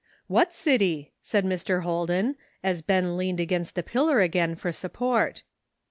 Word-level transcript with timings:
""What 0.27 0.51
city?" 0.51 1.13
asked 1.23 1.45
Mr. 1.45 1.83
Holden, 1.83 2.35
as 2.63 2.81
Ben 2.81 3.17
leaned 3.17 3.39
against 3.39 3.75
the 3.75 3.83
pillar 3.83 4.19
again 4.19 4.55
for 4.55 4.71
support. 4.71 5.43